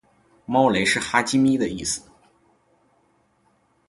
[0.47, 2.09] 猫雷是哈基米的意思